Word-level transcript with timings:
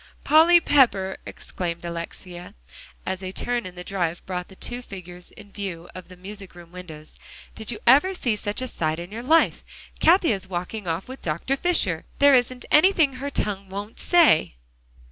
"Polly 0.23 0.59
Pepper!" 0.59 1.17
exclaimed 1.27 1.85
Alexia, 1.85 2.55
as 3.05 3.21
a 3.21 3.31
turn 3.31 3.67
in 3.67 3.75
the 3.75 3.83
drive 3.83 4.25
brought 4.25 4.47
the 4.47 4.55
two 4.55 4.81
figures 4.81 5.29
in 5.29 5.51
view 5.51 5.91
of 5.93 6.07
the 6.09 6.17
music 6.17 6.55
room 6.55 6.71
windows, 6.71 7.19
"did 7.53 7.69
you 7.69 7.77
ever 7.85 8.15
see 8.15 8.35
such 8.35 8.63
a 8.63 8.67
sight 8.67 8.97
in 8.97 9.11
your 9.11 9.21
life? 9.21 9.63
Cathie 9.99 10.31
is 10.31 10.47
walking 10.47 10.87
off 10.87 11.07
with 11.07 11.21
Dr. 11.21 11.55
Fisher! 11.55 12.05
There 12.17 12.33
isn't 12.33 12.65
anything 12.71 13.17
her 13.17 13.29
tongue 13.29 13.69
won't 13.69 13.99
say!" 13.99 14.55